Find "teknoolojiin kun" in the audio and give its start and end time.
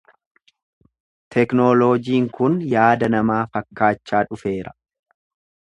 1.35-2.57